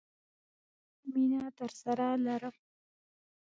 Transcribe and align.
مینه 1.11 1.43
درسره 1.57 2.07
لرم! 2.25 2.55